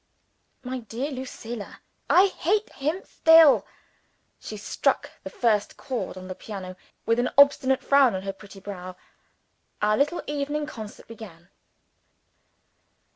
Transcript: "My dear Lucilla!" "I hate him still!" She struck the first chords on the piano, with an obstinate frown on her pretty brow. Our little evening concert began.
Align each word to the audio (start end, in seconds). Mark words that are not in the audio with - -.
"My 0.63 0.79
dear 0.79 1.11
Lucilla!" 1.11 1.79
"I 2.09 2.25
hate 2.25 2.71
him 2.73 3.03
still!" 3.05 3.67
She 4.39 4.57
struck 4.57 5.11
the 5.23 5.29
first 5.29 5.77
chords 5.77 6.17
on 6.17 6.27
the 6.27 6.33
piano, 6.33 6.75
with 7.05 7.19
an 7.19 7.29
obstinate 7.37 7.83
frown 7.83 8.15
on 8.15 8.23
her 8.23 8.33
pretty 8.33 8.59
brow. 8.59 8.95
Our 9.79 9.95
little 9.97 10.23
evening 10.25 10.65
concert 10.65 11.07
began. 11.07 11.49